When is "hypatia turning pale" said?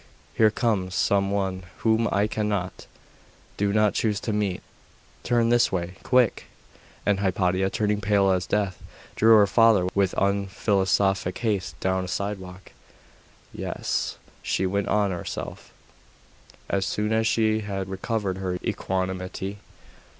7.19-8.31